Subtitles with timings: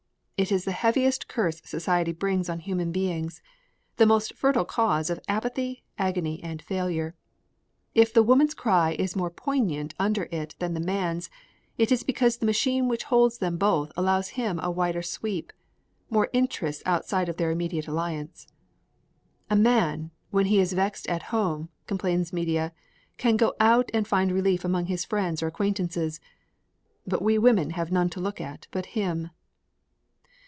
[0.37, 3.43] It is the heaviest curse society brings on human beings
[3.97, 7.13] the most fertile cause of apathy, agony, and failure.
[7.93, 11.29] If the woman's cry is more poignant under it than the man's,
[11.77, 15.53] it is because the machine which holds them both allows him a wider sweep,
[16.09, 18.47] more interests outside of their immediate alliance.
[19.51, 22.73] "A man, when he is vexed at home," complains Medea,
[23.17, 26.19] "can go out and find relief among his friends or acquaintances,
[27.05, 29.29] but we women have none to look at but him."